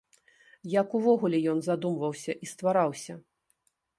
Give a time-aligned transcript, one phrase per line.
[0.81, 3.13] Як увогуле ён задумваўся і ствараўся?